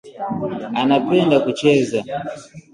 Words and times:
anapenda 0.81 1.35
kucheza 1.45 1.99